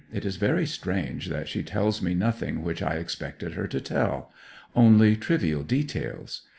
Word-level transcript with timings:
It 0.11 0.25
is 0.25 0.37
very 0.37 0.65
strange 0.65 1.27
that 1.27 1.47
she 1.47 1.61
tells 1.61 2.01
me 2.01 2.15
nothing 2.15 2.63
which 2.63 2.81
I 2.81 2.95
expected 2.95 3.53
her 3.53 3.67
to 3.67 3.79
tell 3.79 4.31
only 4.75 5.15
trivial 5.15 5.61
details. 5.61 6.41